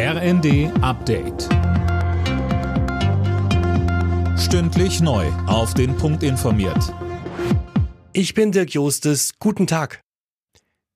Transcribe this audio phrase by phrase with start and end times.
[0.00, 1.48] RND Update.
[4.38, 5.26] Stündlich neu.
[5.48, 6.94] Auf den Punkt informiert.
[8.12, 9.32] Ich bin Dirk Jostes.
[9.40, 10.00] Guten Tag.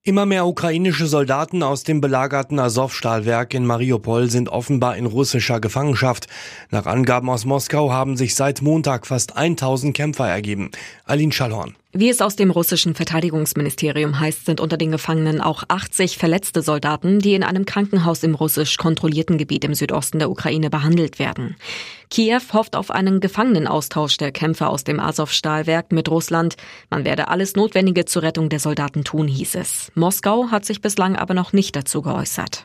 [0.04, 6.28] Immer mehr ukrainische Soldaten aus dem belagerten Azov-Stahlwerk in Mariupol sind offenbar in russischer Gefangenschaft.
[6.70, 10.70] Nach Angaben aus Moskau haben sich seit Montag fast 1000 Kämpfer ergeben.
[11.04, 11.74] Aline Schallhorn.
[11.94, 17.18] Wie es aus dem russischen Verteidigungsministerium heißt, sind unter den Gefangenen auch 80 verletzte Soldaten,
[17.18, 21.54] die in einem Krankenhaus im russisch kontrollierten Gebiet im Südosten der Ukraine behandelt werden.
[22.08, 26.56] Kiew hofft auf einen Gefangenenaustausch der Kämpfer aus dem Azov-Stahlwerk mit Russland.
[26.88, 29.92] Man werde alles Notwendige zur Rettung der Soldaten tun, hieß es.
[29.94, 32.64] Moskau hat sich bislang aber noch nicht dazu geäußert.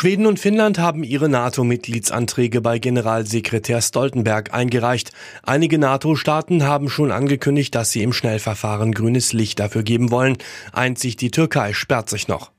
[0.00, 5.10] Schweden und Finnland haben ihre NATO-Mitgliedsanträge bei Generalsekretär Stoltenberg eingereicht.
[5.42, 10.38] Einige NATO-Staaten haben schon angekündigt, dass sie im Schnellverfahren grünes Licht dafür geben wollen.
[10.72, 12.50] Einzig die Türkei sperrt sich noch.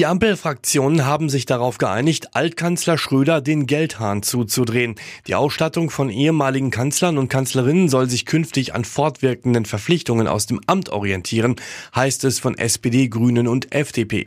[0.00, 4.94] Die Ampelfraktionen haben sich darauf geeinigt, Altkanzler Schröder den Geldhahn zuzudrehen.
[5.26, 10.58] Die Ausstattung von ehemaligen Kanzlern und Kanzlerinnen soll sich künftig an fortwirkenden Verpflichtungen aus dem
[10.66, 11.56] Amt orientieren,
[11.94, 14.26] heißt es von SPD, Grünen und FDP.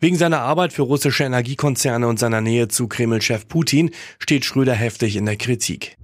[0.00, 5.16] Wegen seiner Arbeit für russische Energiekonzerne und seiner Nähe zu Kreml-Chef Putin steht Schröder heftig
[5.16, 5.98] in der Kritik.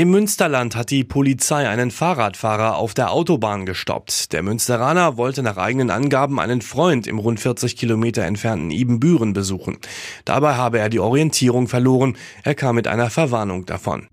[0.00, 4.32] Im Münsterland hat die Polizei einen Fahrradfahrer auf der Autobahn gestoppt.
[4.32, 9.76] Der Münsteraner wollte nach eigenen Angaben einen Freund im rund 40 Kilometer entfernten Ibenbüren besuchen.
[10.24, 12.16] Dabei habe er die Orientierung verloren.
[12.44, 14.08] Er kam mit einer Verwarnung davon.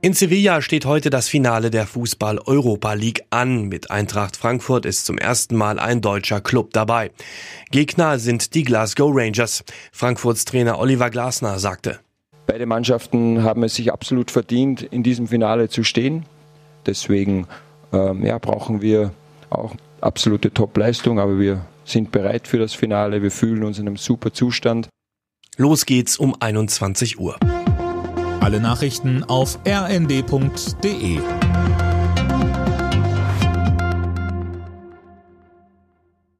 [0.00, 3.64] In Sevilla steht heute das Finale der Fußball-Europa League an.
[3.64, 7.10] Mit Eintracht Frankfurt ist zum ersten Mal ein deutscher Club dabei.
[7.72, 9.64] Gegner sind die Glasgow Rangers.
[9.90, 11.98] Frankfurts Trainer Oliver Glasner sagte.
[12.46, 16.24] Beide Mannschaften haben es sich absolut verdient, in diesem Finale zu stehen.
[16.86, 17.48] Deswegen
[17.92, 19.10] ähm, ja, brauchen wir
[19.50, 23.22] auch absolute Top-Leistung, aber wir sind bereit für das Finale.
[23.22, 24.88] Wir fühlen uns in einem super Zustand.
[25.56, 27.36] Los geht's um 21 Uhr.
[28.40, 31.18] Alle Nachrichten auf rnd.de